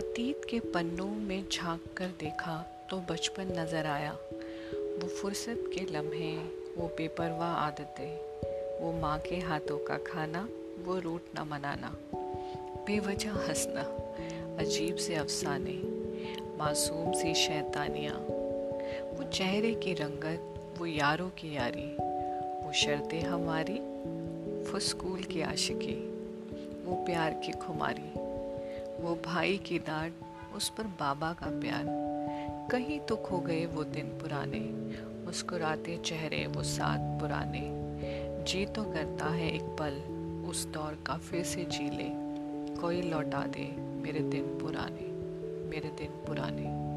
[0.00, 4.12] के पन्नों में झाँक कर देखा तो बचपन नज़र आया।
[4.72, 6.36] वो फुर्सत के लम्हे,
[6.76, 8.16] वो बेपरवाह आदतें,
[8.80, 10.48] वो माँ के हाथों का खाना,
[10.84, 11.96] वो रूट न मनाना।
[12.86, 13.82] बेवजह हंसना,
[14.58, 15.82] अजीब से अफसाने,
[16.58, 18.16] मासूम सी शैतानियाँ।
[19.16, 21.96] वो चेहरे की रंगत, वो यारों की यारी,
[22.66, 23.78] वो शर्तें हमारी,
[24.72, 26.08] वो स्कूल की आशिकी,
[26.84, 28.27] वो प्यार की खुमारी।
[29.00, 30.14] वो भाई की डांट
[30.56, 31.84] उस पर बाबा का प्यार।
[32.70, 34.60] कहीं तो खो गए वो दिन पुराने,
[35.26, 37.60] मुस्कुराते चेहरे वो साथ पुराने।
[38.44, 40.00] जी तो करता है एक पल,
[40.50, 42.08] उस दौर का फिर से जी ले।
[42.80, 43.72] कोई लौटा दे
[44.02, 45.06] मेरे दिन पुराने,
[45.70, 46.87] मेरे दिन पुराने।